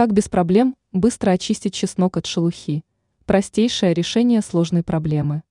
Как 0.00 0.14
без 0.14 0.30
проблем 0.30 0.78
быстро 0.92 1.32
очистить 1.32 1.74
чеснок 1.74 2.16
от 2.16 2.24
шелухи? 2.24 2.86
Простейшее 3.26 3.92
решение 3.92 4.40
сложной 4.40 4.82
проблемы. 4.82 5.42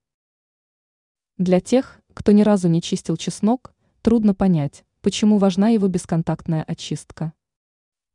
Для 1.37 1.59
тех, 1.59 2.01
кто 2.15 2.31
ни 2.31 2.41
разу 2.41 2.67
не 2.67 2.81
чистил 2.81 3.15
чеснок, 3.15 3.75
трудно 4.01 4.33
понять, 4.33 4.85
почему 5.01 5.37
важна 5.37 5.69
его 5.69 5.87
бесконтактная 5.87 6.63
очистка. 6.63 7.33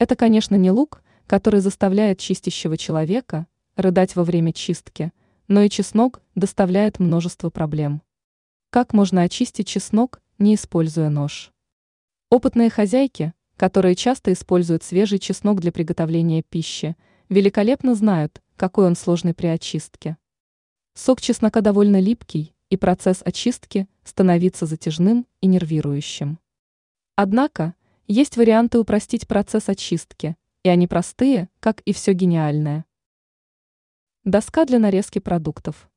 Это, 0.00 0.16
конечно, 0.16 0.56
не 0.56 0.72
лук, 0.72 1.04
который 1.28 1.60
заставляет 1.60 2.18
чистящего 2.18 2.76
человека 2.76 3.46
рыдать 3.76 4.16
во 4.16 4.24
время 4.24 4.52
чистки, 4.52 5.12
но 5.46 5.62
и 5.62 5.70
чеснок 5.70 6.20
доставляет 6.34 6.98
множество 6.98 7.48
проблем. 7.48 8.02
Как 8.70 8.92
можно 8.92 9.22
очистить 9.22 9.68
чеснок, 9.68 10.20
не 10.38 10.56
используя 10.56 11.10
нож? 11.10 11.52
Опытные 12.28 12.70
хозяйки, 12.70 13.34
которые 13.64 13.94
часто 13.94 14.30
используют 14.34 14.82
свежий 14.82 15.18
чеснок 15.18 15.58
для 15.58 15.72
приготовления 15.72 16.42
пищи, 16.42 16.96
великолепно 17.30 17.94
знают, 17.94 18.42
какой 18.56 18.84
он 18.84 18.94
сложный 18.94 19.32
при 19.32 19.46
очистке. 19.46 20.18
Сок 20.92 21.22
чеснока 21.22 21.62
довольно 21.62 21.98
липкий, 21.98 22.54
и 22.68 22.76
процесс 22.76 23.22
очистки 23.24 23.88
становится 24.04 24.66
затяжным 24.66 25.26
и 25.40 25.46
нервирующим. 25.46 26.38
Однако, 27.16 27.74
есть 28.06 28.36
варианты 28.36 28.78
упростить 28.78 29.26
процесс 29.26 29.70
очистки, 29.70 30.36
и 30.62 30.68
они 30.68 30.86
простые, 30.86 31.48
как 31.60 31.80
и 31.86 31.94
все 31.94 32.12
гениальное. 32.12 32.84
Доска 34.24 34.66
для 34.66 34.78
нарезки 34.78 35.20
продуктов. 35.20 35.88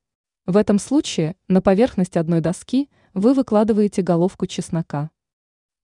В 0.45 0.55
этом 0.55 0.79
случае 0.79 1.35
на 1.49 1.61
поверхность 1.61 2.15
одной 2.15 2.39
доски 2.39 2.89
вы 3.13 3.33
выкладываете 3.33 4.03
головку 4.03 4.45
чеснока. 4.45 5.11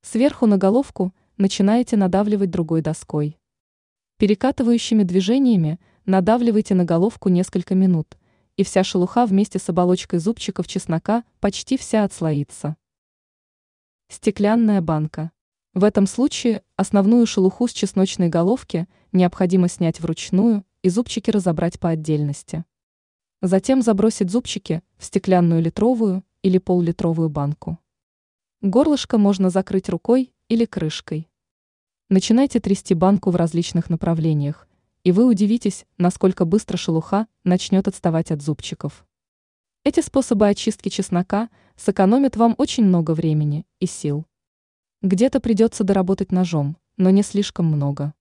Сверху 0.01 0.45
на 0.45 0.57
головку 0.57 1.13
начинаете 1.37 1.97
надавливать 1.97 2.51
другой 2.51 2.81
доской. 2.81 3.39
Перекатывающими 4.17 5.03
движениями 5.03 5.79
надавливайте 6.05 6.75
на 6.75 6.85
головку 6.85 7.29
несколько 7.29 7.75
минут, 7.75 8.17
и 8.57 8.63
вся 8.63 8.83
шелуха 8.83 9.25
вместе 9.25 9.59
с 9.59 9.67
оболочкой 9.69 10.19
зубчиков 10.19 10.67
чеснока 10.67 11.23
почти 11.39 11.77
вся 11.77 12.03
отслоится. 12.03 12.77
Стеклянная 14.09 14.81
банка. 14.81 15.31
В 15.73 15.83
этом 15.83 16.05
случае 16.05 16.61
основную 16.75 17.25
шелуху 17.25 17.67
с 17.67 17.73
чесночной 17.73 18.29
головки 18.29 18.87
необходимо 19.11 19.67
снять 19.67 19.99
вручную 19.99 20.63
и 20.83 20.89
зубчики 20.89 21.31
разобрать 21.31 21.79
по 21.79 21.89
отдельности. 21.89 22.63
Затем 23.41 23.81
забросить 23.81 24.29
зубчики 24.29 24.83
в 24.97 25.05
стеклянную 25.05 25.61
литровую 25.61 26.23
или 26.43 26.59
поллитровую 26.59 27.29
банку. 27.29 27.79
Горлышко 28.61 29.17
можно 29.17 29.49
закрыть 29.49 29.89
рукой 29.89 30.32
или 30.49 30.65
крышкой. 30.65 31.29
Начинайте 32.09 32.59
трясти 32.59 32.93
банку 32.93 33.31
в 33.31 33.35
различных 33.35 33.89
направлениях, 33.89 34.67
и 35.03 35.11
вы 35.11 35.25
удивитесь, 35.25 35.85
насколько 35.97 36.45
быстро 36.45 36.77
шелуха 36.77 37.27
начнет 37.43 37.87
отставать 37.87 38.31
от 38.31 38.41
зубчиков. 38.41 39.05
Эти 39.83 39.99
способы 39.99 40.47
очистки 40.47 40.89
чеснока 40.89 41.49
сэкономят 41.75 42.35
вам 42.35 42.55
очень 42.57 42.85
много 42.85 43.13
времени 43.13 43.65
и 43.79 43.85
сил. 43.85 44.25
Где-то 45.01 45.39
придется 45.39 45.83
доработать 45.83 46.31
ножом, 46.31 46.77
но 46.95 47.09
не 47.09 47.23
слишком 47.23 47.65
много. 47.65 48.13